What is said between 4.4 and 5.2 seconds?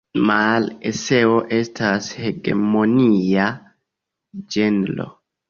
ĝenro.